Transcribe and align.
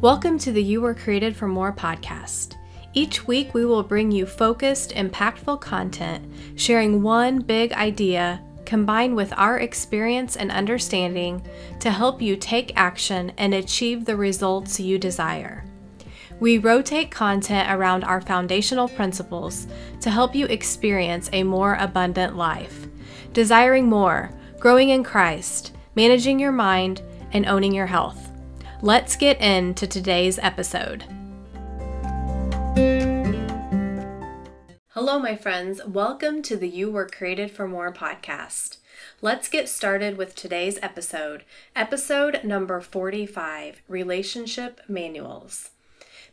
Welcome 0.00 0.38
to 0.38 0.52
the 0.52 0.62
You 0.62 0.80
Were 0.80 0.94
Created 0.94 1.34
for 1.34 1.48
More 1.48 1.72
podcast. 1.72 2.54
Each 2.94 3.26
week, 3.26 3.52
we 3.52 3.66
will 3.66 3.82
bring 3.82 4.12
you 4.12 4.26
focused, 4.26 4.92
impactful 4.92 5.60
content, 5.60 6.24
sharing 6.54 7.02
one 7.02 7.40
big 7.40 7.72
idea 7.72 8.40
combined 8.64 9.16
with 9.16 9.32
our 9.36 9.58
experience 9.58 10.36
and 10.36 10.52
understanding 10.52 11.44
to 11.80 11.90
help 11.90 12.22
you 12.22 12.36
take 12.36 12.70
action 12.76 13.32
and 13.38 13.52
achieve 13.52 14.04
the 14.04 14.16
results 14.16 14.78
you 14.78 15.00
desire. 15.00 15.64
We 16.38 16.58
rotate 16.58 17.10
content 17.10 17.68
around 17.68 18.04
our 18.04 18.20
foundational 18.20 18.86
principles 18.86 19.66
to 20.02 20.10
help 20.10 20.32
you 20.32 20.46
experience 20.46 21.28
a 21.32 21.42
more 21.42 21.74
abundant 21.74 22.36
life, 22.36 22.86
desiring 23.32 23.88
more, 23.88 24.30
growing 24.60 24.90
in 24.90 25.02
Christ, 25.02 25.74
managing 25.96 26.38
your 26.38 26.52
mind, 26.52 27.02
and 27.32 27.46
owning 27.46 27.74
your 27.74 27.86
health. 27.86 28.27
Let's 28.80 29.16
get 29.16 29.40
into 29.40 29.88
today's 29.88 30.38
episode. 30.38 31.02
Hello, 34.90 35.18
my 35.18 35.34
friends. 35.34 35.84
Welcome 35.84 36.42
to 36.42 36.56
the 36.56 36.68
You 36.68 36.88
Were 36.92 37.08
Created 37.08 37.50
for 37.50 37.66
More 37.66 37.92
podcast. 37.92 38.76
Let's 39.20 39.48
get 39.48 39.68
started 39.68 40.16
with 40.16 40.36
today's 40.36 40.78
episode, 40.80 41.44
episode 41.74 42.44
number 42.44 42.80
45 42.80 43.82
Relationship 43.88 44.80
Manuals. 44.86 45.70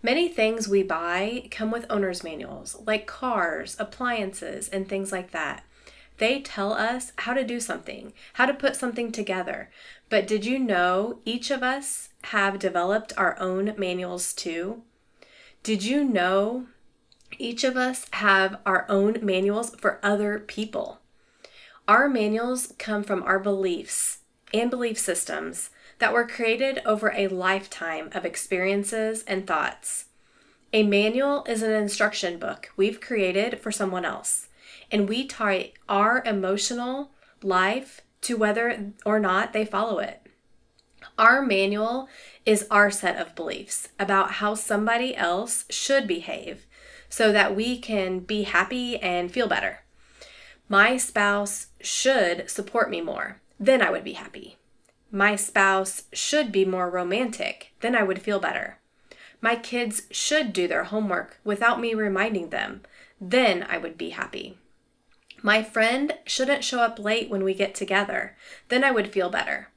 Many 0.03 0.27
things 0.27 0.67
we 0.67 0.83
buy 0.83 1.47
come 1.49 1.71
with 1.71 1.87
owner's 1.89 2.23
manuals, 2.23 2.75
like 2.85 3.07
cars, 3.07 3.75
appliances, 3.79 4.69
and 4.69 4.87
things 4.87 5.11
like 5.11 5.31
that. 5.31 5.63
They 6.17 6.39
tell 6.39 6.73
us 6.73 7.11
how 7.17 7.33
to 7.33 7.43
do 7.43 7.59
something, 7.59 8.13
how 8.33 8.45
to 8.45 8.53
put 8.53 8.75
something 8.75 9.11
together. 9.11 9.69
But 10.09 10.27
did 10.27 10.45
you 10.45 10.59
know 10.59 11.19
each 11.25 11.51
of 11.51 11.61
us 11.61 12.09
have 12.23 12.59
developed 12.59 13.13
our 13.17 13.37
own 13.39 13.73
manuals 13.77 14.33
too? 14.33 14.83
Did 15.63 15.83
you 15.83 16.03
know 16.03 16.67
each 17.37 17.63
of 17.63 17.75
us 17.75 18.05
have 18.11 18.59
our 18.65 18.85
own 18.87 19.19
manuals 19.21 19.75
for 19.75 19.99
other 20.03 20.39
people? 20.39 20.99
Our 21.87 22.07
manuals 22.07 22.73
come 22.79 23.03
from 23.03 23.23
our 23.23 23.39
beliefs 23.39 24.19
and 24.53 24.69
belief 24.69 24.97
systems 24.97 25.69
that 25.99 26.13
were 26.13 26.27
created 26.27 26.81
over 26.85 27.11
a 27.11 27.27
lifetime 27.27 28.09
of 28.13 28.25
experiences 28.25 29.23
and 29.27 29.45
thoughts. 29.45 30.05
A 30.71 30.83
manual 30.83 31.43
is 31.45 31.61
an 31.61 31.71
instruction 31.71 32.37
book 32.37 32.71
we've 32.75 33.01
created 33.01 33.59
for 33.59 33.71
someone 33.71 34.05
else 34.05 34.44
and 34.95 35.09
we 35.09 35.25
tie 35.25 35.73
our 35.89 36.23
emotional 36.25 37.11
life 37.43 37.99
to 38.21 38.37
whether 38.37 38.93
or 39.05 39.19
not 39.19 39.51
they 39.51 39.65
follow 39.65 39.99
it. 39.99 40.25
Our 41.19 41.41
manual 41.41 42.07
is 42.45 42.65
our 42.71 42.89
set 42.89 43.19
of 43.19 43.35
beliefs 43.35 43.89
about 43.99 44.35
how 44.39 44.55
somebody 44.55 45.13
else 45.13 45.65
should 45.69 46.07
behave 46.07 46.65
so 47.09 47.33
that 47.33 47.57
we 47.57 47.77
can 47.77 48.19
be 48.19 48.43
happy 48.43 48.95
and 48.95 49.29
feel 49.29 49.49
better. 49.49 49.81
My 50.69 50.95
spouse 50.95 51.67
should 51.81 52.49
support 52.49 52.89
me 52.89 53.01
more, 53.01 53.41
then 53.59 53.81
I 53.81 53.89
would 53.89 54.05
be 54.05 54.13
happy. 54.13 54.55
My 55.11 55.35
spouse 55.35 56.03
should 56.13 56.53
be 56.53 56.63
more 56.63 56.89
romantic, 56.89 57.73
then 57.81 57.97
I 57.97 58.03
would 58.03 58.21
feel 58.21 58.39
better. 58.39 58.79
My 59.41 59.57
kids 59.57 60.03
should 60.09 60.53
do 60.53 60.69
their 60.69 60.85
homework 60.85 61.41
without 61.43 61.81
me 61.81 61.93
reminding 61.93 62.49
them, 62.49 62.83
then 63.19 63.61
I 63.69 63.77
would 63.77 63.97
be 63.97 64.11
happy. 64.11 64.57
My 65.45 65.61
friend 65.61 66.17
shouldn't 66.25 66.63
show 66.63 66.79
up 66.79 66.97
late 66.97 67.29
when 67.29 67.43
we 67.43 67.53
get 67.53 67.75
together. 67.75 68.35
Then 68.69 68.83
I 68.83 68.89
would 68.89 69.13
feel 69.13 69.29
better. 69.29 69.67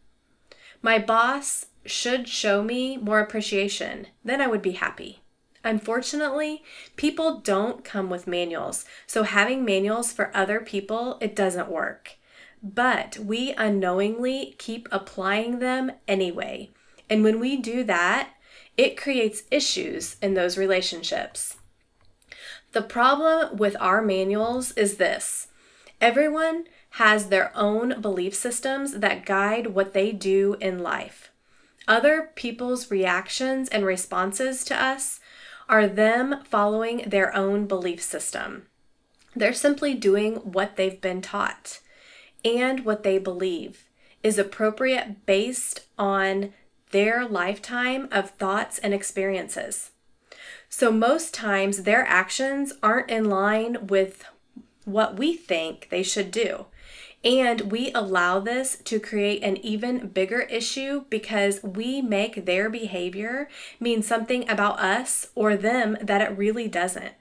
My 0.81 0.99
boss 0.99 1.67
should 1.85 2.27
show 2.27 2.63
me 2.63 2.97
more 2.97 3.21
appreciation. 3.21 4.07
Then 4.25 4.41
I 4.41 4.47
would 4.47 4.63
be 4.63 4.71
happy. 4.71 5.21
Unfortunately, 5.63 6.63
people 6.97 7.41
don't 7.41 7.85
come 7.85 8.09
with 8.09 8.27
manuals, 8.27 8.87
so 9.07 9.25
having 9.25 9.63
manuals 9.63 10.11
for 10.11 10.35
other 10.35 10.61
people, 10.61 11.19
it 11.21 11.37
doesn't 11.37 11.71
work. 11.71 12.17
But 12.63 13.19
we 13.19 13.53
unknowingly 13.53 14.55
keep 14.57 14.89
applying 14.91 15.59
them 15.59 15.93
anyway. 16.09 16.71
And 17.11 17.23
when 17.23 17.39
we 17.39 17.59
do 17.59 17.85
that, 17.85 18.31
it 18.79 18.97
creates 18.97 19.43
issues 19.51 20.17
in 20.23 20.33
those 20.33 20.57
relationships. 20.57 21.59
The 22.73 22.81
problem 22.81 23.59
with 23.59 23.77
our 23.81 24.01
manuals 24.01 24.73
is 24.73 24.97
this 24.97 25.48
Everyone 26.01 26.65
has 26.91 27.29
their 27.29 27.51
own 27.57 28.01
belief 28.01 28.35
systems 28.35 28.99
that 28.99 29.27
guide 29.27 29.69
what 29.69 29.95
they 29.95 30.13
do 30.13 30.57
in 30.61 30.79
life. 30.79 31.31
Other 31.89 32.31
people's 32.35 32.91
reactions 32.91 33.69
and 33.69 33.85
responses 33.85 34.65
to 34.65 34.81
us 34.81 35.21
are 35.69 35.87
them 35.87 36.43
following 36.45 37.05
their 37.07 37.35
own 37.35 37.67
belief 37.67 38.03
system. 38.03 38.67
They're 39.35 39.53
simply 39.53 39.95
doing 39.95 40.37
what 40.37 40.77
they've 40.77 41.01
been 41.01 41.21
taught, 41.21 41.81
and 42.45 42.85
what 42.85 43.03
they 43.03 43.19
believe 43.19 43.89
is 44.23 44.39
appropriate 44.39 45.27
based 45.27 45.87
on 45.99 46.53
their 46.91 47.27
lifetime 47.27 48.09
of 48.11 48.31
thoughts 48.31 48.79
and 48.79 48.95
experiences. 48.95 49.91
So, 50.69 50.91
most 50.91 51.35
times, 51.35 51.83
their 51.83 52.05
actions 52.07 52.73
aren't 52.83 53.11
in 53.11 53.29
line 53.29 53.87
with 53.87 54.25
what 54.89 55.17
we 55.17 55.35
think 55.35 55.89
they 55.91 56.03
should 56.03 56.31
do. 56.31 56.67
And 57.25 57.73
we 57.73 57.91
allow 57.93 58.39
this 58.39 58.77
to 58.85 59.01
create 59.01 59.43
an 59.43 59.57
even 59.59 60.09
bigger 60.09 60.43
issue 60.43 61.05
because 61.11 61.63
we 61.63 62.01
make 62.01 62.45
their 62.45 62.71
behavior 62.71 63.49
mean 63.81 64.03
something 64.03 64.49
about 64.49 64.79
us 64.79 65.29
or 65.35 65.57
them 65.57 65.99
that 66.01 66.23
it 66.23 66.39
really 66.39 66.69
doesn't. 66.69 67.15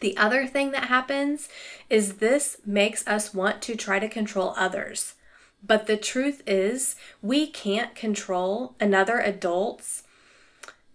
The 0.00 0.16
other 0.16 0.46
thing 0.46 0.70
that 0.70 0.84
happens 0.84 1.48
is 1.90 2.14
this 2.14 2.58
makes 2.64 3.06
us 3.06 3.34
want 3.34 3.60
to 3.62 3.76
try 3.76 3.98
to 3.98 4.08
control 4.08 4.54
others. 4.56 5.14
But 5.62 5.86
the 5.86 5.96
truth 5.96 6.42
is, 6.46 6.96
we 7.20 7.46
can't 7.46 7.94
control 7.94 8.76
another 8.80 9.18
adult's. 9.18 10.04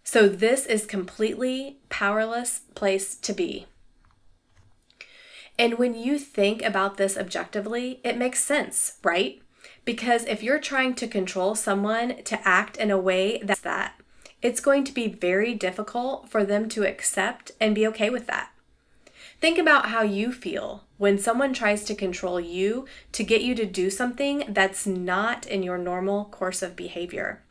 So 0.04 0.28
this 0.28 0.66
is 0.66 0.86
completely 0.86 1.78
powerless 1.90 2.62
place 2.74 3.16
to 3.18 3.34
be. 3.34 3.68
And 5.58 5.78
when 5.78 5.96
you 5.96 6.20
think 6.20 6.62
about 6.62 6.98
this 6.98 7.18
objectively, 7.18 8.02
it 8.04 8.18
makes 8.18 8.44
sense, 8.44 8.98
right? 9.04 9.42
Because 9.86 10.26
if 10.26 10.44
you're 10.44 10.60
trying 10.60 10.96
to 10.96 11.08
control 11.08 11.56
someone 11.56 12.24
to 12.24 12.48
act 12.48 12.78
in 12.78 12.92
a 12.92 13.00
way 13.00 13.40
that's 13.44 13.62
that, 13.62 14.00
it's 14.42 14.60
going 14.60 14.84
to 14.84 14.94
be 14.94 15.08
very 15.08 15.54
difficult 15.54 16.30
for 16.30 16.44
them 16.44 16.68
to 16.70 16.86
accept 16.86 17.52
and 17.60 17.74
be 17.74 17.88
okay 17.88 18.10
with 18.10 18.28
that. 18.28 18.52
Think 19.40 19.58
about 19.58 19.88
how 19.88 20.02
you 20.02 20.32
feel 20.32 20.86
when 20.98 21.18
someone 21.18 21.54
tries 21.54 21.84
to 21.86 21.96
control 21.96 22.40
you 22.40 22.86
to 23.12 23.24
get 23.24 23.42
you 23.42 23.56
to 23.56 23.66
do 23.66 23.90
something 23.90 24.44
that's 24.50 24.86
not 24.86 25.46
in 25.46 25.64
your 25.64 25.78
normal 25.78 26.26
course 26.26 26.62
of 26.62 26.76
behavior. 26.76 27.42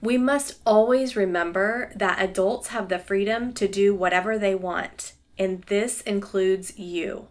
We 0.00 0.16
must 0.16 0.58
always 0.64 1.16
remember 1.16 1.92
that 1.94 2.22
adults 2.22 2.68
have 2.68 2.88
the 2.88 2.98
freedom 2.98 3.52
to 3.54 3.68
do 3.68 3.94
whatever 3.94 4.38
they 4.38 4.54
want 4.54 5.12
and 5.40 5.62
this 5.62 6.02
includes 6.02 6.78
you. 6.78 7.28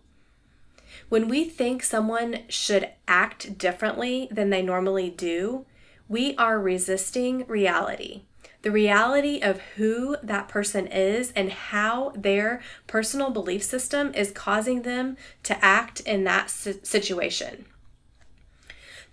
When 1.09 1.28
we 1.28 1.46
think 1.46 1.84
someone 1.84 2.40
should 2.50 2.90
act 3.08 3.58
differently 3.58 4.28
than 4.31 4.50
they 4.50 4.64
normally 4.64 5.12
do, 5.12 5.66
we 6.08 6.36
are 6.36 6.59
resisting 6.59 7.46
reality. 7.46 8.24
The 8.64 8.72
reality 8.72 9.40
of 9.42 9.62
who 9.75 10.18
that 10.24 10.50
person 10.50 10.88
is 10.88 11.31
and 11.36 11.52
how 11.52 12.12
their 12.16 12.62
personal 12.88 13.30
belief 13.30 13.64
system 13.64 14.12
is 14.16 14.31
causing 14.31 14.81
them 14.81 15.16
to 15.44 15.64
act 15.64 16.00
in 16.02 16.24
that 16.24 16.50
situation. 16.50 17.66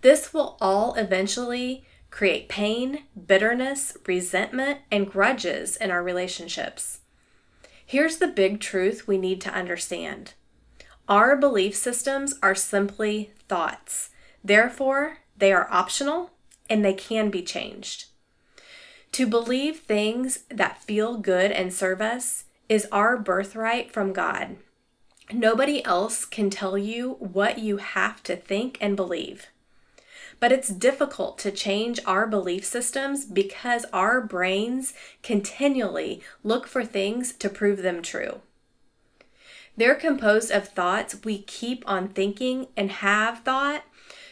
This 0.01 0.33
will 0.33 0.57
all 0.59 0.95
eventually 0.95 1.85
create 2.11 2.49
pain, 2.49 3.05
bitterness, 3.27 3.97
resentment, 4.07 4.81
and 4.91 5.11
grudges 5.11 5.77
in 5.77 5.91
our 5.91 6.03
relationships. 6.03 7.01
Here's 7.89 8.19
the 8.19 8.27
big 8.27 8.59
truth 8.59 9.07
we 9.07 9.17
need 9.17 9.41
to 9.43 9.55
understand 9.55 10.35
our 11.09 11.37
belief 11.37 11.77
systems 11.77 12.35
are 12.43 12.57
simply 12.57 13.31
thoughts. 13.49 14.11
Therefore, 14.43 15.19
they 15.37 15.53
are 15.53 15.69
optional 15.71 16.33
and 16.69 16.85
they 16.85 16.95
can 16.95 17.31
be 17.31 17.43
changed. 17.43 18.07
To 19.13 19.25
believe 19.25 19.79
things 19.79 20.41
that 20.51 20.83
feel 20.83 21.17
good 21.19 21.53
and 21.53 21.73
serve 21.73 22.01
us 22.01 22.47
is 22.69 22.89
our 22.91 23.17
birthright 23.17 23.93
from 23.93 24.13
God. 24.13 24.57
Nobody 25.33 25.85
else 25.85 26.25
can 26.25 26.51
tell 26.51 26.77
you 26.77 27.13
what 27.21 27.61
you 27.61 27.77
have 27.77 28.21
to 28.25 28.35
think 28.35 28.79
and 28.81 28.97
believe. 28.97 29.47
But 30.39 30.53
it's 30.53 30.69
difficult 30.69 31.39
to 31.39 31.51
change 31.51 31.99
our 32.05 32.27
belief 32.27 32.65
systems 32.65 33.25
because 33.25 33.87
our 33.93 34.21
brains 34.21 34.93
continually 35.23 36.23
look 36.45 36.67
for 36.67 36.85
things 36.85 37.33
to 37.35 37.49
prove 37.49 37.83
them 37.83 38.03
true. 38.03 38.41
They're 39.77 39.95
composed 39.95 40.51
of 40.51 40.69
thoughts 40.69 41.25
we 41.25 41.39
keep 41.39 41.85
on 41.87 42.09
thinking 42.09 42.69
and 42.77 42.91
have 42.91 43.41
thought 43.41 43.85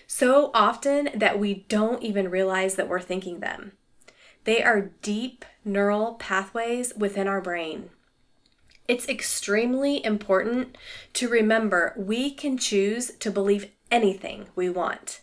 so 0.07 0.51
often 0.55 1.11
that 1.15 1.39
we 1.39 1.67
don't 1.69 2.03
even 2.03 2.31
realize 2.31 2.77
that 2.77 2.89
we're 2.89 3.01
thinking 3.01 3.41
them. 3.41 3.73
They 4.45 4.63
are 4.63 4.91
deep 5.03 5.45
neural 5.65 6.15
pathways 6.15 6.93
within 6.95 7.27
our 7.27 7.41
brain. 7.41 7.91
It's 8.87 9.09
extremely 9.09 10.05
important 10.05 10.77
to 11.15 11.29
remember 11.29 11.95
we 11.97 12.31
can 12.31 12.59
choose 12.59 13.13
to 13.21 13.31
believe 13.31 13.71
anything 13.91 14.47
we 14.55 14.69
want. 14.69 15.21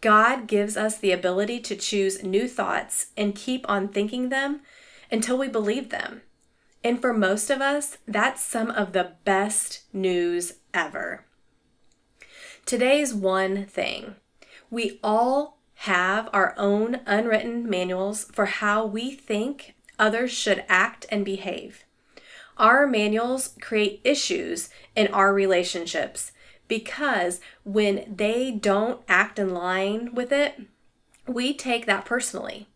God 0.00 0.46
gives 0.46 0.76
us 0.76 0.98
the 0.98 1.12
ability 1.12 1.60
to 1.60 1.76
choose 1.76 2.22
new 2.22 2.48
thoughts 2.48 3.08
and 3.16 3.34
keep 3.34 3.68
on 3.68 3.88
thinking 3.88 4.28
them 4.28 4.60
until 5.10 5.38
we 5.38 5.48
believe 5.48 5.88
them. 5.90 6.22
And 6.84 7.00
for 7.00 7.12
most 7.12 7.50
of 7.50 7.60
us, 7.60 7.98
that's 8.06 8.42
some 8.42 8.70
of 8.70 8.92
the 8.92 9.12
best 9.24 9.82
news 9.92 10.54
ever. 10.72 11.24
Today's 12.64 13.14
one 13.14 13.66
thing 13.66 14.16
we 14.70 14.98
all 15.02 15.58
have 15.80 16.28
our 16.32 16.54
own 16.58 17.00
unwritten 17.06 17.68
manuals 17.68 18.24
for 18.24 18.46
how 18.46 18.84
we 18.84 19.12
think 19.12 19.74
others 19.98 20.30
should 20.30 20.64
act 20.68 21.06
and 21.10 21.24
behave. 21.24 21.84
Our 22.56 22.86
manuals 22.86 23.54
create 23.60 24.00
issues 24.02 24.70
in 24.94 25.08
our 25.08 25.32
relationships 25.32 26.32
because 26.68 27.40
when 27.64 28.14
they 28.14 28.50
don't 28.50 29.00
act 29.08 29.38
in 29.38 29.54
line 29.54 30.14
with 30.14 30.32
it, 30.32 30.60
we 31.26 31.54
take 31.54 31.86
that 31.86 32.04
personally 32.04 32.68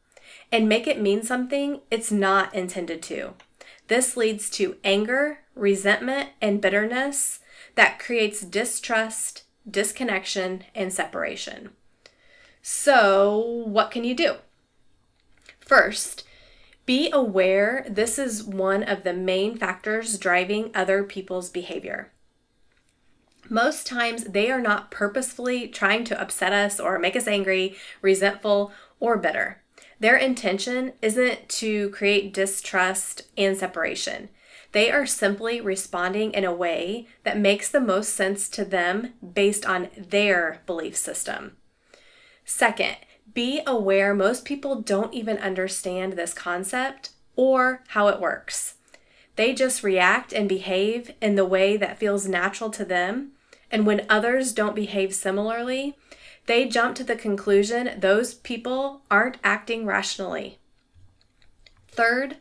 and 0.53 0.69
make 0.69 0.87
it 0.87 1.01
mean 1.01 1.23
something 1.23 1.81
it's 1.91 2.11
not 2.11 2.55
intended 2.55 3.03
to. 3.03 3.35
This 3.89 4.17
leads 4.17 4.51
to 4.51 4.77
anger, 4.85 5.41
resentment, 5.55 6.31
and 6.41 6.61
bitterness 6.61 7.41
that 7.75 7.99
creates 7.99 8.41
distrust, 8.41 9.45
disconnection, 9.69 10.65
and 10.75 10.93
separation. 10.93 11.71
So, 12.63 13.39
what 13.67 13.91
can 13.91 14.05
you 14.05 14.15
do? 14.15 14.37
First, 15.59 16.25
be 16.87 17.11
aware 17.13 17.87
this 17.89 18.19
is 18.19 18.43
one 18.43 18.83
of 18.83 19.05
the 19.05 19.13
main 19.13 19.57
factors 19.57 20.19
driving 20.19 20.71
other 20.75 21.05
people's 21.05 21.49
behavior. 21.49 22.13
Most 23.53 23.85
times, 23.85 24.25
they 24.25 24.49
are 24.49 24.61
not 24.61 24.93
purposefully 24.93 25.67
trying 25.67 26.05
to 26.05 26.21
upset 26.21 26.53
us 26.53 26.79
or 26.79 27.01
make 27.01 27.17
us 27.17 27.27
angry, 27.27 27.77
resentful, 28.01 28.73
or 29.01 29.17
bitter. 29.19 29.61
Their 29.99 30.17
intention 30.17 30.93
isn't 31.03 31.49
to 31.49 31.91
create 31.91 32.33
distrust 32.33 33.23
and 33.37 33.57
separation. 33.57 34.29
They 34.71 34.93
are 34.93 35.05
simply 35.05 35.61
responding 35.61 36.33
in 36.33 36.45
a 36.45 36.55
way 36.55 37.09
that 37.25 37.37
makes 37.37 37.69
the 37.69 37.81
most 37.81 38.15
sense 38.15 38.49
to 38.51 38.65
them 38.65 39.15
based 39.35 39.67
on 39.67 39.89
their 39.99 40.63
belief 40.65 40.97
system. 40.97 41.57
Second, 42.45 42.97
be 43.35 43.63
aware 43.67 44.15
most 44.15 44.45
people 44.45 44.81
don't 44.81 45.13
even 45.13 45.39
understand 45.39 46.13
this 46.13 46.33
concept 46.33 47.11
or 47.35 47.83
how 47.89 48.07
it 48.07 48.21
works. 48.21 48.77
They 49.35 49.55
just 49.55 49.83
react 49.83 50.33
and 50.33 50.49
behave 50.49 51.13
in 51.21 51.35
the 51.35 51.45
way 51.45 51.77
that 51.77 51.99
feels 51.99 52.29
natural 52.29 52.71
to 52.71 52.85
them. 52.85 53.33
And 53.71 53.87
when 53.87 54.07
others 54.09 54.53
don't 54.53 54.75
behave 54.75 55.15
similarly, 55.15 55.97
they 56.47 56.67
jump 56.67 56.97
to 56.97 57.05
the 57.05 57.17
conclusion 57.17 57.99
those 57.99 58.35
people 58.35 59.03
aren't 59.11 59.37
acting 59.45 59.87
rationally. 59.87 60.59
Third, 61.89 62.37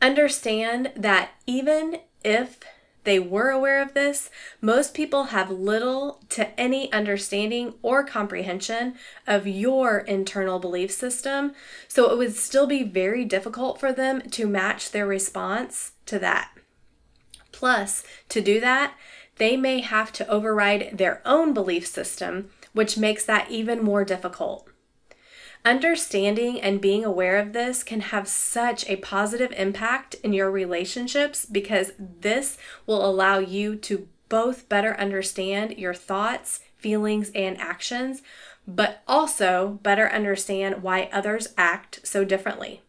understand 0.00 0.92
that 0.96 1.30
even 1.46 1.98
if 2.24 2.60
they 3.04 3.18
were 3.20 3.50
aware 3.50 3.80
of 3.80 3.94
this, 3.94 4.30
most 4.60 4.92
people 4.92 5.24
have 5.24 5.48
little 5.48 6.20
to 6.30 6.58
any 6.60 6.92
understanding 6.92 7.74
or 7.80 8.02
comprehension 8.02 8.96
of 9.26 9.46
your 9.46 9.98
internal 9.98 10.58
belief 10.58 10.90
system, 10.90 11.52
so 11.86 12.10
it 12.10 12.18
would 12.18 12.34
still 12.34 12.66
be 12.66 12.82
very 12.82 13.24
difficult 13.24 13.78
for 13.78 13.92
them 13.92 14.22
to 14.30 14.46
match 14.48 14.90
their 14.90 15.06
response 15.06 15.92
to 16.06 16.18
that. 16.18 16.50
Plus, 17.52 18.02
to 18.28 18.40
do 18.40 18.60
that, 18.60 18.94
they 19.36 19.56
may 19.56 19.80
have 19.80 20.12
to 20.12 20.28
override 20.28 20.98
their 20.98 21.20
own 21.24 21.52
belief 21.52 21.86
system, 21.86 22.50
which 22.72 22.98
makes 22.98 23.24
that 23.24 23.50
even 23.50 23.82
more 23.82 24.04
difficult. 24.04 24.68
Understanding 25.64 26.60
and 26.60 26.80
being 26.80 27.04
aware 27.04 27.38
of 27.38 27.52
this 27.52 27.82
can 27.82 28.00
have 28.00 28.28
such 28.28 28.88
a 28.88 28.96
positive 28.96 29.52
impact 29.56 30.14
in 30.22 30.32
your 30.32 30.50
relationships 30.50 31.44
because 31.44 31.92
this 31.98 32.56
will 32.86 33.04
allow 33.04 33.38
you 33.38 33.74
to 33.76 34.06
both 34.28 34.68
better 34.68 34.98
understand 34.98 35.76
your 35.76 35.94
thoughts, 35.94 36.60
feelings, 36.76 37.30
and 37.34 37.58
actions, 37.58 38.22
but 38.66 39.02
also 39.06 39.80
better 39.82 40.08
understand 40.08 40.82
why 40.82 41.08
others 41.12 41.48
act 41.56 42.00
so 42.04 42.24
differently. 42.24 42.82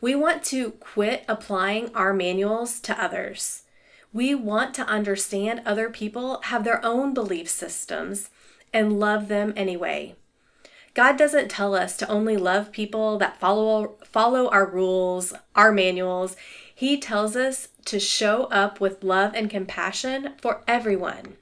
We 0.00 0.14
want 0.14 0.44
to 0.44 0.72
quit 0.72 1.24
applying 1.28 1.94
our 1.94 2.12
manuals 2.12 2.80
to 2.80 3.02
others. 3.02 3.62
We 4.12 4.34
want 4.34 4.74
to 4.74 4.86
understand 4.86 5.62
other 5.64 5.88
people 5.88 6.40
have 6.44 6.64
their 6.64 6.84
own 6.84 7.14
belief 7.14 7.48
systems 7.48 8.30
and 8.72 8.98
love 8.98 9.28
them 9.28 9.52
anyway. 9.56 10.16
God 10.94 11.16
doesn't 11.16 11.48
tell 11.48 11.74
us 11.74 11.96
to 11.98 12.08
only 12.08 12.36
love 12.36 12.72
people 12.72 13.16
that 13.18 13.38
follow 13.38 13.96
follow 14.04 14.48
our 14.48 14.66
rules, 14.66 15.32
our 15.54 15.70
manuals. 15.70 16.36
He 16.74 16.98
tells 16.98 17.36
us 17.36 17.68
to 17.84 18.00
show 18.00 18.44
up 18.44 18.80
with 18.80 19.04
love 19.04 19.32
and 19.34 19.48
compassion 19.48 20.34
for 20.40 20.64
everyone. 20.66 21.36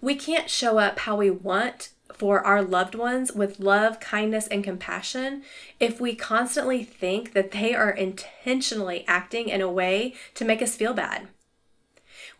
We 0.00 0.14
can't 0.14 0.48
show 0.48 0.78
up 0.78 1.00
how 1.00 1.16
we 1.16 1.30
want 1.30 1.90
for 2.14 2.40
our 2.40 2.62
loved 2.62 2.94
ones 2.94 3.32
with 3.32 3.60
love, 3.60 4.00
kindness, 4.00 4.46
and 4.46 4.62
compassion 4.62 5.42
if 5.80 6.00
we 6.00 6.14
constantly 6.14 6.84
think 6.84 7.32
that 7.32 7.50
they 7.50 7.74
are 7.74 7.90
intentionally 7.90 9.04
acting 9.06 9.48
in 9.48 9.60
a 9.60 9.70
way 9.70 10.14
to 10.34 10.44
make 10.44 10.62
us 10.62 10.76
feel 10.76 10.94
bad. 10.94 11.28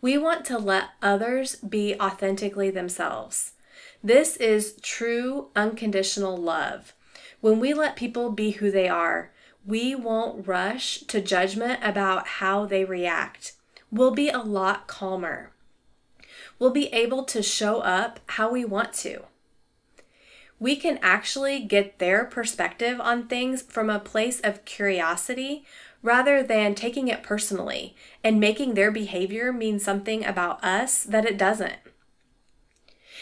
We 0.05 0.19
want 0.19 0.45
to 0.45 0.59
let 0.59 0.91
others 1.01 1.57
be 1.57 1.95
authentically 1.99 2.69
themselves. 2.69 3.53
This 4.03 4.37
is 4.37 4.77
true 4.83 5.49
unconditional 5.57 6.37
love. 6.37 6.93
When 7.41 7.59
we 7.59 7.73
let 7.73 7.97
people 7.97 8.31
be 8.31 8.51
who 8.51 8.71
they 8.71 8.87
are, 8.87 9.33
we 9.65 9.95
won't 9.95 10.47
rush 10.47 10.99
to 11.05 11.23
judgment 11.23 11.81
about 11.83 12.27
how 12.27 12.67
they 12.67 12.85
react. 12.85 13.55
We'll 13.91 14.11
be 14.11 14.29
a 14.29 14.41
lot 14.41 14.89
calmer. 14.89 15.53
We'll 16.59 16.71
be 16.71 16.89
able 16.89 17.25
to 17.25 17.43
show 17.43 17.81
up 17.81 18.21
how 18.27 18.51
we 18.51 18.67
want 18.67 18.93
to. 19.05 19.23
We 20.65 20.77
can 20.77 20.99
actually 21.03 21.61
get 21.61 21.99
their 21.99 22.25
perspective 22.25 22.99
on 22.99 23.29
things 23.29 23.61
from 23.61 23.91
a 23.91 23.99
place 23.99 24.41
of 24.41 24.65
curiosity 24.65 25.67
rather 26.01 26.43
than 26.43 26.75
taking 26.75 27.09
it 27.09 27.23
personally 27.23 27.95
and 28.25 28.41
making 28.41 28.73
their 28.73 28.91
behavior 28.91 29.53
mean 29.53 29.79
something 29.79 30.25
about 30.25 30.65
us 30.65 31.03
that 31.05 31.27
it 31.27 31.37
doesn't. 31.37 31.77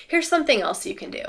Here's 0.06 0.28
something 0.28 0.60
else 0.60 0.86
you 0.86 0.94
can 0.94 1.10
do 1.10 1.24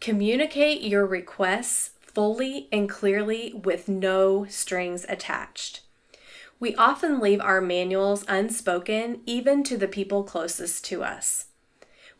communicate 0.00 0.80
your 0.80 1.04
requests 1.04 1.90
fully 2.00 2.66
and 2.72 2.88
clearly 2.88 3.52
with 3.62 3.90
no 3.90 4.46
strings 4.46 5.04
attached. 5.06 5.82
We 6.58 6.74
often 6.76 7.20
leave 7.20 7.42
our 7.42 7.60
manuals 7.60 8.24
unspoken, 8.26 9.20
even 9.26 9.64
to 9.64 9.76
the 9.76 9.86
people 9.86 10.24
closest 10.24 10.86
to 10.86 11.04
us. 11.04 11.48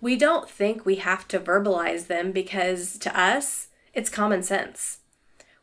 We 0.00 0.16
don't 0.16 0.48
think 0.48 0.84
we 0.84 0.96
have 0.96 1.26
to 1.28 1.40
verbalize 1.40 2.06
them 2.06 2.32
because 2.32 2.98
to 2.98 3.18
us, 3.18 3.68
it's 3.94 4.10
common 4.10 4.42
sense. 4.42 4.98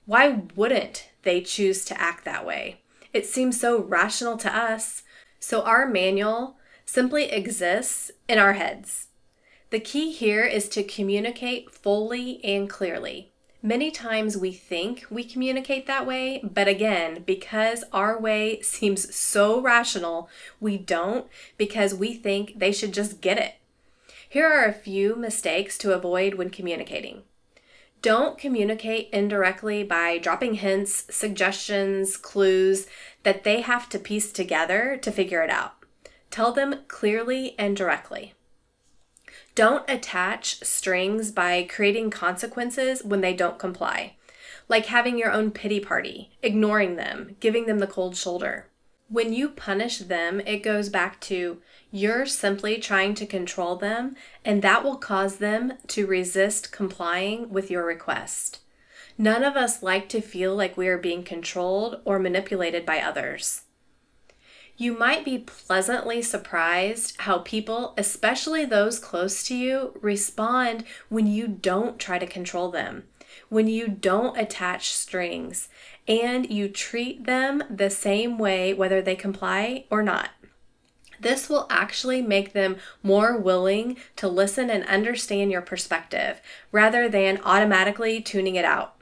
Why 0.06 0.42
wouldn't 0.56 1.10
they 1.22 1.42
choose 1.42 1.86
to 1.86 2.02
act 2.02 2.26
that 2.26 2.46
way? 2.46 2.82
It 3.14 3.26
seems 3.26 3.60
so 3.60 3.82
rational 3.82 4.38
to 4.38 4.56
us. 4.56 5.04
So 5.40 5.62
our 5.62 5.88
manual 5.88 6.58
simply 6.86 7.26
exists 7.26 8.12
in 8.28 8.40
our 8.40 8.54
heads. 8.54 9.08
The 9.70 9.80
key 9.80 10.12
here 10.12 10.44
is 10.44 10.68
to 10.70 10.84
communicate 10.84 11.72
fully 11.72 12.44
and 12.44 12.70
clearly. 12.70 13.32
Many 13.62 13.92
times 13.92 14.36
we 14.36 14.52
think 14.52 15.06
we 15.10 15.24
communicate 15.24 15.88
that 15.88 16.06
way, 16.06 16.42
but 16.44 16.68
again, 16.68 17.24
because 17.26 17.84
our 17.94 18.20
way 18.20 18.62
seems 18.62 19.16
so 19.16 19.62
rational, 19.62 20.30
we 20.60 20.78
don't 20.78 21.28
because 21.58 21.96
we 21.96 22.14
think 22.14 22.60
they 22.60 22.74
should 22.74 22.94
just 22.94 23.22
get 23.22 23.38
it. 23.38 23.54
Here 24.34 24.52
are 24.52 24.66
a 24.66 24.74
few 24.74 25.16
mistakes 25.16 25.78
to 25.78 25.94
avoid 25.94 26.34
when 26.34 26.50
communicating. 26.50 27.22
Don't 28.02 28.36
communicate 28.36 29.12
indirectly 29.12 29.84
by 29.84 30.18
dropping 30.18 30.56
hints, 30.56 31.06
suggestions, 31.16 32.18
clues 32.18 32.88
that 33.22 33.44
they 33.44 33.62
have 33.62 33.90
to 33.90 34.00
piece 34.00 34.32
together 34.32 34.98
to 35.04 35.12
figure 35.12 35.44
it 35.44 35.52
out. 35.52 35.76
Tell 36.32 36.52
them 36.52 36.80
clearly 36.88 37.54
and 37.60 37.78
directly. 37.78 38.34
Don't 39.54 39.88
attach 39.88 40.64
strings 40.64 41.30
by 41.30 41.68
creating 41.70 42.10
consequences 42.10 43.04
when 43.04 43.22
they 43.22 43.36
don't 43.36 43.60
comply, 43.60 44.16
like 44.68 44.88
having 44.88 45.20
your 45.20 45.32
own 45.32 45.52
pity 45.52 45.80
party, 45.80 46.32
ignoring 46.42 46.96
them, 46.96 47.36
giving 47.40 47.68
them 47.68 47.78
the 47.78 47.86
cold 47.86 48.18
shoulder. 48.18 48.66
When 49.10 49.32
you 49.32 49.50
punish 49.50 50.00
them, 50.00 50.40
it 50.40 50.64
goes 50.64 50.90
back 50.90 51.22
to 51.22 51.62
you're 51.96 52.26
simply 52.26 52.80
trying 52.80 53.14
to 53.14 53.24
control 53.24 53.76
them, 53.76 54.16
and 54.44 54.64
that 54.64 54.84
will 54.84 54.96
cause 54.96 55.36
them 55.36 55.74
to 55.86 56.08
resist 56.08 56.72
complying 56.72 57.52
with 57.52 57.70
your 57.70 57.86
request. 57.86 58.62
None 59.16 59.44
of 59.44 59.56
us 59.56 59.84
like 59.84 60.10
to 60.10 60.20
feel 60.20 60.56
like 60.56 60.76
we 60.76 60.88
are 60.88 60.98
being 60.98 61.22
controlled 61.22 62.02
or 62.04 62.18
manipulated 62.18 62.84
by 62.84 63.00
others. 63.00 63.62
You 64.76 64.98
might 64.98 65.24
be 65.24 65.38
pleasantly 65.38 66.24
surprised 66.24 67.22
how 67.22 67.38
people, 67.38 67.94
especially 67.96 68.66
those 68.66 68.98
close 68.98 69.44
to 69.44 69.56
you, 69.56 69.96
respond 70.02 70.86
when 71.10 71.28
you 71.28 71.48
don't 71.48 72.00
try 72.00 72.18
to 72.18 72.26
control 72.26 72.72
them, 72.72 73.04
when 73.50 73.68
you 73.68 73.88
don't 73.88 74.36
attach 74.36 74.92
strings, 74.92 75.70
and 76.08 76.50
you 76.50 76.70
treat 76.70 77.28
them 77.28 77.62
the 77.70 77.92
same 77.92 78.40
way 78.40 78.74
whether 78.74 79.00
they 79.00 79.16
comply 79.16 79.86
or 79.92 80.02
not. 80.02 80.32
This 81.24 81.50
will 81.50 81.66
actually 81.70 82.22
make 82.22 82.54
them 82.54 82.78
more 83.02 83.38
willing 83.38 83.98
to 84.18 84.28
listen 84.28 84.70
and 84.70 84.86
understand 84.86 85.52
your 85.52 85.62
perspective 85.62 86.42
rather 86.72 87.10
than 87.10 87.42
automatically 87.44 88.22
tuning 88.22 88.56
it 88.56 88.66
out. 88.66 88.96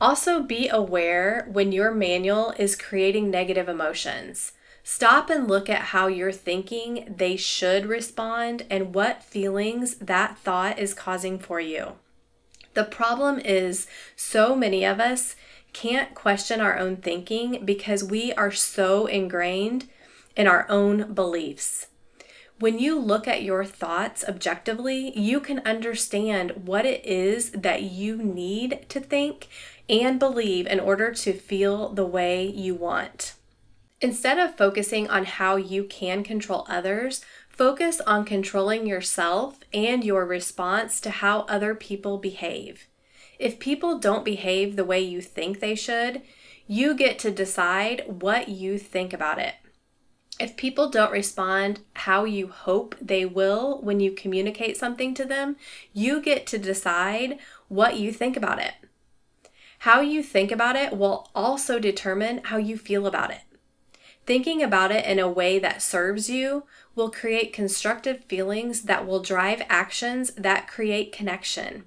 Also, 0.00 0.42
be 0.42 0.68
aware 0.68 1.46
when 1.50 1.72
your 1.72 1.92
manual 1.92 2.52
is 2.58 2.76
creating 2.76 3.30
negative 3.30 3.68
emotions. 3.68 4.52
Stop 4.82 5.30
and 5.30 5.48
look 5.48 5.70
at 5.70 5.80
how 5.80 6.08
you're 6.08 6.32
thinking 6.32 7.14
they 7.16 7.36
should 7.36 7.86
respond 7.86 8.66
and 8.68 8.94
what 8.94 9.22
feelings 9.22 9.94
that 9.94 10.36
thought 10.38 10.78
is 10.78 10.92
causing 10.92 11.38
for 11.38 11.58
you. 11.58 11.92
The 12.74 12.84
problem 12.84 13.38
is, 13.38 13.86
so 14.14 14.54
many 14.54 14.84
of 14.84 15.00
us 15.00 15.36
can't 15.72 16.14
question 16.14 16.60
our 16.60 16.76
own 16.76 16.96
thinking 16.96 17.64
because 17.64 18.04
we 18.04 18.32
are 18.34 18.52
so 18.52 19.06
ingrained 19.06 19.88
in 20.36 20.46
our 20.46 20.66
own 20.68 21.12
beliefs. 21.12 21.86
When 22.60 22.78
you 22.78 22.98
look 22.98 23.26
at 23.26 23.42
your 23.42 23.64
thoughts 23.64 24.24
objectively, 24.26 25.16
you 25.18 25.40
can 25.40 25.58
understand 25.60 26.66
what 26.66 26.86
it 26.86 27.04
is 27.04 27.50
that 27.50 27.82
you 27.82 28.16
need 28.16 28.86
to 28.90 29.00
think 29.00 29.48
and 29.88 30.18
believe 30.18 30.66
in 30.66 30.78
order 30.78 31.12
to 31.12 31.32
feel 31.32 31.88
the 31.88 32.06
way 32.06 32.46
you 32.46 32.74
want. 32.74 33.34
Instead 34.00 34.38
of 34.38 34.56
focusing 34.56 35.08
on 35.08 35.24
how 35.24 35.56
you 35.56 35.84
can 35.84 36.22
control 36.22 36.64
others, 36.68 37.24
focus 37.48 38.00
on 38.02 38.24
controlling 38.24 38.86
yourself 38.86 39.58
and 39.72 40.04
your 40.04 40.24
response 40.24 41.00
to 41.00 41.10
how 41.10 41.40
other 41.42 41.74
people 41.74 42.18
behave. 42.18 42.86
If 43.38 43.58
people 43.58 43.98
don't 43.98 44.24
behave 44.24 44.76
the 44.76 44.84
way 44.84 45.00
you 45.00 45.20
think 45.20 45.58
they 45.58 45.74
should, 45.74 46.22
you 46.66 46.94
get 46.94 47.18
to 47.20 47.30
decide 47.30 48.04
what 48.06 48.48
you 48.48 48.78
think 48.78 49.12
about 49.12 49.38
it. 49.38 49.54
If 50.40 50.56
people 50.56 50.90
don't 50.90 51.12
respond 51.12 51.80
how 51.94 52.24
you 52.24 52.48
hope 52.48 52.96
they 53.00 53.24
will 53.24 53.80
when 53.82 54.00
you 54.00 54.10
communicate 54.10 54.76
something 54.76 55.14
to 55.14 55.24
them, 55.24 55.56
you 55.92 56.20
get 56.20 56.46
to 56.48 56.58
decide 56.58 57.38
what 57.68 57.98
you 57.98 58.12
think 58.12 58.36
about 58.36 58.58
it. 58.58 58.74
How 59.80 60.00
you 60.00 60.22
think 60.22 60.50
about 60.50 60.76
it 60.76 60.96
will 60.96 61.30
also 61.34 61.78
determine 61.78 62.40
how 62.44 62.56
you 62.56 62.76
feel 62.76 63.06
about 63.06 63.30
it. 63.30 63.42
Thinking 64.26 64.62
about 64.62 64.90
it 64.90 65.04
in 65.04 65.18
a 65.18 65.28
way 65.28 65.58
that 65.58 65.82
serves 65.82 66.30
you 66.30 66.64
will 66.94 67.10
create 67.10 67.52
constructive 67.52 68.24
feelings 68.24 68.82
that 68.82 69.06
will 69.06 69.20
drive 69.20 69.62
actions 69.68 70.32
that 70.32 70.66
create 70.66 71.12
connection, 71.12 71.84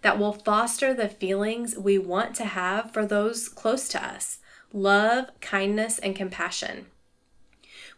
that 0.00 0.18
will 0.18 0.32
foster 0.32 0.94
the 0.94 1.08
feelings 1.08 1.76
we 1.76 1.98
want 1.98 2.34
to 2.36 2.44
have 2.44 2.90
for 2.92 3.04
those 3.04 3.48
close 3.48 3.88
to 3.88 4.04
us 4.04 4.38
love, 4.72 5.26
kindness, 5.40 6.00
and 6.00 6.16
compassion. 6.16 6.86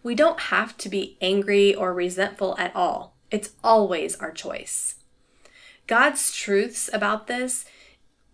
We 0.06 0.14
don't 0.14 0.38
have 0.54 0.78
to 0.78 0.88
be 0.88 1.18
angry 1.20 1.74
or 1.74 1.92
resentful 1.92 2.54
at 2.58 2.76
all, 2.76 3.16
it's 3.32 3.54
always 3.64 4.14
our 4.14 4.30
choice. 4.30 4.94
God's 5.88 6.30
truths 6.32 6.88
about 6.92 7.26
this 7.26 7.64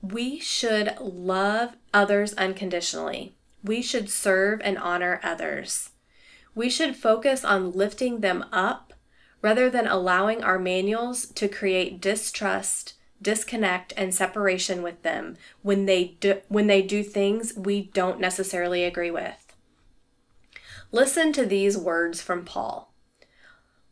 we 0.02 0.38
should 0.38 0.94
love 1.00 1.76
others 1.94 2.34
unconditionally. 2.34 3.32
We 3.64 3.80
should 3.80 4.10
serve 4.10 4.60
and 4.62 4.76
honor 4.76 5.18
others. 5.22 5.92
We 6.54 6.68
should 6.68 6.94
focus 6.94 7.42
on 7.42 7.72
lifting 7.72 8.20
them 8.20 8.44
up 8.52 8.92
rather 9.40 9.70
than 9.70 9.86
allowing 9.86 10.44
our 10.44 10.58
manuals 10.58 11.24
to 11.24 11.48
create 11.48 12.02
distrust, 12.02 12.96
disconnect, 13.22 13.94
and 13.96 14.14
separation 14.14 14.82
with 14.82 15.00
them 15.02 15.38
when 15.62 15.86
they 15.86 16.18
do, 16.20 16.42
when 16.48 16.66
they 16.66 16.82
do 16.82 17.02
things 17.02 17.54
we 17.56 17.80
don't 17.80 18.20
necessarily 18.20 18.84
agree 18.84 19.10
with. 19.10 19.41
Listen 20.94 21.32
to 21.32 21.46
these 21.46 21.78
words 21.78 22.20
from 22.20 22.44
Paul. 22.44 22.92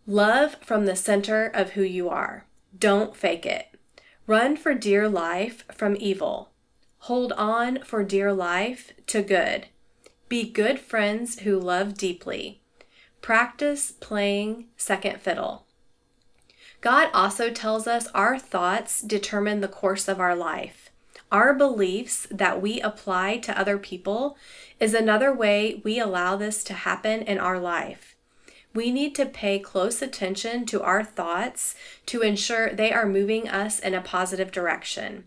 Love 0.06 0.56
from 0.60 0.84
the 0.84 0.94
center 0.94 1.46
of 1.46 1.70
who 1.70 1.82
you 1.82 2.10
are. 2.10 2.44
Don't 2.78 3.16
fake 3.16 3.46
it. 3.46 3.68
Run 4.26 4.54
for 4.54 4.74
dear 4.74 5.08
life 5.08 5.64
from 5.72 5.96
evil. 5.98 6.50
Hold 7.04 7.32
on 7.32 7.82
for 7.84 8.04
dear 8.04 8.34
life 8.34 8.92
to 9.06 9.22
good. 9.22 9.68
Be 10.28 10.48
good 10.48 10.78
friends 10.78 11.40
who 11.40 11.58
love 11.58 11.94
deeply. 11.94 12.60
Practice 13.22 13.92
playing 13.92 14.66
second 14.76 15.22
fiddle. 15.22 15.64
God 16.82 17.08
also 17.14 17.50
tells 17.50 17.86
us 17.86 18.08
our 18.08 18.38
thoughts 18.38 19.00
determine 19.00 19.60
the 19.60 19.68
course 19.68 20.06
of 20.06 20.20
our 20.20 20.36
life. 20.36 20.90
Our 21.32 21.54
beliefs 21.54 22.26
that 22.30 22.60
we 22.60 22.80
apply 22.80 23.38
to 23.38 23.58
other 23.58 23.78
people 23.78 24.36
is 24.80 24.94
another 24.94 25.32
way 25.32 25.80
we 25.84 26.00
allow 26.00 26.36
this 26.36 26.64
to 26.64 26.74
happen 26.74 27.22
in 27.22 27.38
our 27.38 27.60
life. 27.60 28.16
We 28.74 28.90
need 28.90 29.14
to 29.16 29.26
pay 29.26 29.58
close 29.58 30.00
attention 30.00 30.64
to 30.66 30.82
our 30.82 31.04
thoughts 31.04 31.74
to 32.06 32.22
ensure 32.22 32.70
they 32.70 32.92
are 32.92 33.06
moving 33.06 33.48
us 33.48 33.78
in 33.78 33.94
a 33.94 34.00
positive 34.00 34.50
direction, 34.50 35.24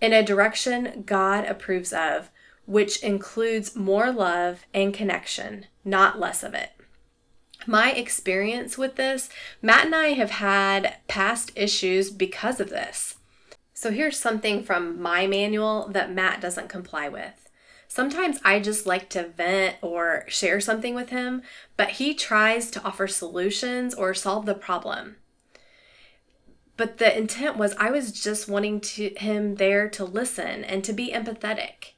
in 0.00 0.12
a 0.12 0.24
direction 0.24 1.04
God 1.06 1.44
approves 1.46 1.92
of, 1.92 2.30
which 2.66 3.02
includes 3.02 3.74
more 3.74 4.12
love 4.12 4.66
and 4.74 4.92
connection, 4.92 5.66
not 5.84 6.20
less 6.20 6.42
of 6.42 6.52
it. 6.52 6.72
My 7.66 7.92
experience 7.92 8.76
with 8.76 8.96
this, 8.96 9.30
Matt 9.62 9.86
and 9.86 9.94
I 9.94 10.08
have 10.08 10.32
had 10.32 10.96
past 11.08 11.52
issues 11.54 12.10
because 12.10 12.60
of 12.60 12.70
this. 12.70 13.16
So 13.72 13.90
here's 13.90 14.18
something 14.18 14.62
from 14.62 15.00
my 15.00 15.26
manual 15.26 15.88
that 15.88 16.12
Matt 16.12 16.40
doesn't 16.40 16.68
comply 16.68 17.08
with. 17.08 17.47
Sometimes 17.88 18.38
I 18.44 18.60
just 18.60 18.86
like 18.86 19.08
to 19.10 19.28
vent 19.28 19.76
or 19.80 20.24
share 20.28 20.60
something 20.60 20.94
with 20.94 21.08
him, 21.08 21.42
but 21.76 21.92
he 21.92 22.12
tries 22.12 22.70
to 22.70 22.82
offer 22.82 23.08
solutions 23.08 23.94
or 23.94 24.12
solve 24.12 24.44
the 24.44 24.54
problem. 24.54 25.16
But 26.76 26.98
the 26.98 27.16
intent 27.16 27.56
was 27.56 27.74
I 27.78 27.90
was 27.90 28.12
just 28.12 28.46
wanting 28.46 28.80
to 28.80 29.08
him 29.16 29.56
there 29.56 29.88
to 29.88 30.04
listen 30.04 30.62
and 30.64 30.84
to 30.84 30.92
be 30.92 31.10
empathetic. 31.12 31.94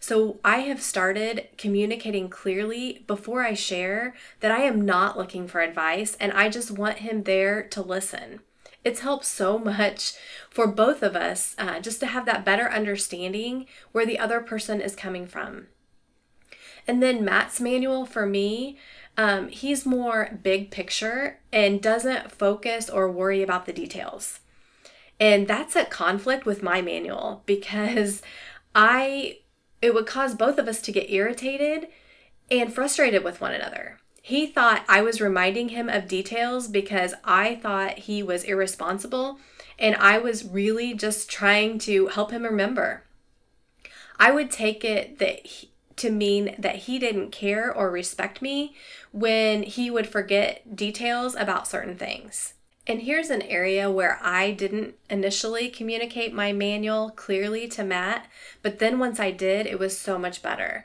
So 0.00 0.40
I 0.42 0.60
have 0.60 0.82
started 0.82 1.48
communicating 1.58 2.28
clearly 2.28 3.04
before 3.06 3.42
I 3.42 3.54
share 3.54 4.14
that 4.40 4.50
I 4.50 4.62
am 4.62 4.84
not 4.84 5.18
looking 5.18 5.46
for 5.46 5.60
advice 5.60 6.16
and 6.18 6.32
I 6.32 6.48
just 6.48 6.70
want 6.70 6.98
him 6.98 7.22
there 7.22 7.62
to 7.68 7.82
listen. 7.82 8.40
It's 8.86 9.00
helped 9.00 9.24
so 9.24 9.58
much 9.58 10.12
for 10.48 10.68
both 10.68 11.02
of 11.02 11.16
us 11.16 11.56
uh, 11.58 11.80
just 11.80 11.98
to 11.98 12.06
have 12.06 12.24
that 12.26 12.44
better 12.44 12.70
understanding 12.70 13.66
where 13.90 14.06
the 14.06 14.16
other 14.16 14.40
person 14.40 14.80
is 14.80 14.94
coming 14.94 15.26
from. 15.26 15.66
And 16.86 17.02
then 17.02 17.24
Matt's 17.24 17.60
manual 17.60 18.06
for 18.06 18.26
me, 18.26 18.78
um, 19.16 19.48
he's 19.48 19.84
more 19.84 20.38
big 20.40 20.70
picture 20.70 21.40
and 21.52 21.82
doesn't 21.82 22.30
focus 22.30 22.88
or 22.88 23.10
worry 23.10 23.42
about 23.42 23.66
the 23.66 23.72
details. 23.72 24.38
And 25.18 25.48
that's 25.48 25.74
a 25.74 25.84
conflict 25.84 26.46
with 26.46 26.62
my 26.62 26.80
manual 26.80 27.42
because 27.44 28.22
I, 28.72 29.38
it 29.82 29.94
would 29.94 30.06
cause 30.06 30.36
both 30.36 30.58
of 30.58 30.68
us 30.68 30.80
to 30.82 30.92
get 30.92 31.10
irritated 31.10 31.88
and 32.52 32.72
frustrated 32.72 33.24
with 33.24 33.40
one 33.40 33.52
another. 33.52 33.98
He 34.26 34.48
thought 34.48 34.84
I 34.88 35.02
was 35.02 35.20
reminding 35.20 35.68
him 35.68 35.88
of 35.88 36.08
details 36.08 36.66
because 36.66 37.14
I 37.22 37.54
thought 37.54 38.00
he 38.00 38.24
was 38.24 38.42
irresponsible 38.42 39.38
and 39.78 39.94
I 39.94 40.18
was 40.18 40.44
really 40.44 40.94
just 40.94 41.30
trying 41.30 41.78
to 41.86 42.08
help 42.08 42.32
him 42.32 42.42
remember. 42.42 43.04
I 44.18 44.32
would 44.32 44.50
take 44.50 44.84
it 44.84 45.20
that 45.20 45.46
he, 45.46 45.70
to 45.94 46.10
mean 46.10 46.56
that 46.58 46.74
he 46.74 46.98
didn't 46.98 47.30
care 47.30 47.72
or 47.72 47.88
respect 47.88 48.42
me 48.42 48.74
when 49.12 49.62
he 49.62 49.92
would 49.92 50.08
forget 50.08 50.74
details 50.74 51.36
about 51.36 51.68
certain 51.68 51.96
things. 51.96 52.54
And 52.84 53.02
here's 53.02 53.30
an 53.30 53.42
area 53.42 53.88
where 53.92 54.18
I 54.20 54.50
didn't 54.50 54.96
initially 55.08 55.68
communicate 55.68 56.34
my 56.34 56.52
manual 56.52 57.10
clearly 57.10 57.68
to 57.68 57.84
Matt, 57.84 58.26
but 58.60 58.80
then 58.80 58.98
once 58.98 59.20
I 59.20 59.30
did, 59.30 59.68
it 59.68 59.78
was 59.78 59.96
so 59.96 60.18
much 60.18 60.42
better. 60.42 60.84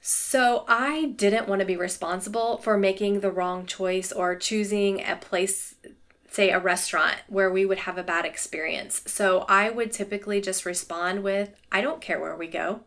So 0.00 0.64
I 0.66 1.12
didn't 1.16 1.46
want 1.46 1.60
to 1.60 1.66
be 1.66 1.76
responsible 1.76 2.56
for 2.56 2.78
making 2.78 3.20
the 3.20 3.30
wrong 3.30 3.66
choice 3.66 4.12
or 4.12 4.34
choosing 4.34 5.04
a 5.04 5.16
place, 5.16 5.74
say 6.30 6.50
a 6.50 6.58
restaurant, 6.58 7.16
where 7.28 7.50
we 7.50 7.66
would 7.66 7.80
have 7.80 7.98
a 7.98 8.02
bad 8.02 8.24
experience. 8.24 9.02
So 9.06 9.44
I 9.48 9.68
would 9.68 9.92
typically 9.92 10.40
just 10.40 10.64
respond 10.64 11.22
with, 11.22 11.50
I 11.70 11.82
don't 11.82 12.00
care 12.00 12.18
where 12.18 12.36
we 12.36 12.46
go. 12.46 12.80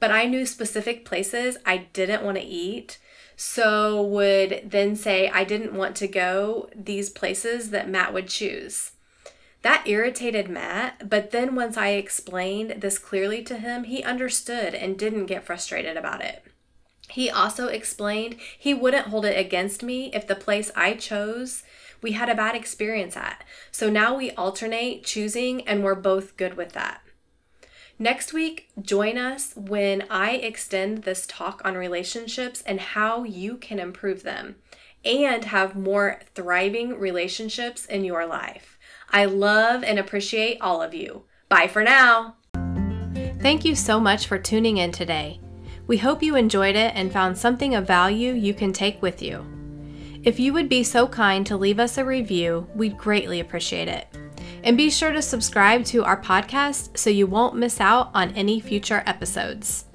But 0.00 0.10
I 0.10 0.26
knew 0.26 0.44
specific 0.44 1.04
places 1.04 1.56
I 1.64 1.88
didn't 1.92 2.24
want 2.24 2.36
to 2.36 2.44
eat. 2.44 2.98
So 3.36 4.02
would 4.02 4.62
then 4.66 4.96
say 4.96 5.30
I 5.30 5.44
didn't 5.44 5.72
want 5.72 5.96
to 5.96 6.08
go 6.08 6.68
these 6.76 7.08
places 7.08 7.70
that 7.70 7.88
Matt 7.88 8.12
would 8.12 8.28
choose. 8.28 8.92
That 9.62 9.86
irritated 9.86 10.48
Matt, 10.48 11.08
but 11.08 11.30
then 11.30 11.54
once 11.54 11.76
I 11.76 11.90
explained 11.90 12.80
this 12.82 12.98
clearly 12.98 13.42
to 13.44 13.56
him, 13.56 13.84
he 13.84 14.02
understood 14.02 14.74
and 14.74 14.98
didn't 14.98 15.26
get 15.26 15.44
frustrated 15.44 15.96
about 15.96 16.22
it. 16.22 16.44
He 17.08 17.30
also 17.30 17.68
explained 17.68 18.36
he 18.58 18.74
wouldn't 18.74 19.08
hold 19.08 19.24
it 19.24 19.38
against 19.38 19.82
me 19.82 20.10
if 20.12 20.26
the 20.26 20.34
place 20.34 20.70
I 20.74 20.94
chose 20.94 21.62
we 22.00 22.12
had 22.12 22.28
a 22.28 22.34
bad 22.34 22.56
experience 22.56 23.16
at. 23.16 23.44
So 23.70 23.88
now 23.88 24.16
we 24.16 24.32
alternate 24.32 25.04
choosing 25.04 25.66
and 25.68 25.84
we're 25.84 25.94
both 25.94 26.36
good 26.36 26.56
with 26.56 26.72
that. 26.72 27.00
Next 27.98 28.32
week, 28.32 28.70
join 28.80 29.16
us 29.16 29.54
when 29.54 30.04
I 30.10 30.32
extend 30.32 31.04
this 31.04 31.24
talk 31.28 31.62
on 31.64 31.76
relationships 31.76 32.62
and 32.66 32.80
how 32.80 33.22
you 33.22 33.56
can 33.56 33.78
improve 33.78 34.24
them 34.24 34.56
and 35.04 35.44
have 35.44 35.76
more 35.76 36.20
thriving 36.34 36.98
relationships 36.98 37.86
in 37.86 38.04
your 38.04 38.26
life. 38.26 38.71
I 39.12 39.26
love 39.26 39.84
and 39.84 39.98
appreciate 39.98 40.58
all 40.60 40.80
of 40.80 40.94
you. 40.94 41.24
Bye 41.48 41.68
for 41.68 41.82
now. 41.82 42.36
Thank 43.40 43.64
you 43.64 43.74
so 43.74 44.00
much 44.00 44.26
for 44.26 44.38
tuning 44.38 44.78
in 44.78 44.92
today. 44.92 45.40
We 45.86 45.98
hope 45.98 46.22
you 46.22 46.36
enjoyed 46.36 46.76
it 46.76 46.92
and 46.94 47.12
found 47.12 47.36
something 47.36 47.74
of 47.74 47.86
value 47.86 48.32
you 48.32 48.54
can 48.54 48.72
take 48.72 49.02
with 49.02 49.20
you. 49.20 49.44
If 50.22 50.38
you 50.38 50.52
would 50.52 50.68
be 50.68 50.84
so 50.84 51.08
kind 51.08 51.44
to 51.46 51.56
leave 51.56 51.80
us 51.80 51.98
a 51.98 52.04
review, 52.04 52.68
we'd 52.74 52.96
greatly 52.96 53.40
appreciate 53.40 53.88
it. 53.88 54.06
And 54.62 54.76
be 54.76 54.90
sure 54.90 55.10
to 55.10 55.20
subscribe 55.20 55.84
to 55.86 56.04
our 56.04 56.20
podcast 56.20 56.96
so 56.96 57.10
you 57.10 57.26
won't 57.26 57.56
miss 57.56 57.80
out 57.80 58.12
on 58.14 58.30
any 58.34 58.60
future 58.60 59.02
episodes. 59.04 59.86